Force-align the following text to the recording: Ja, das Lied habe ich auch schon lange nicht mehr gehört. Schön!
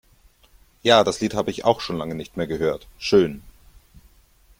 Ja, 0.81 1.03
das 1.03 1.21
Lied 1.21 1.35
habe 1.35 1.51
ich 1.51 1.63
auch 1.63 1.79
schon 1.79 1.95
lange 1.99 2.15
nicht 2.15 2.35
mehr 2.35 2.47
gehört. 2.47 2.87
Schön! 2.97 3.43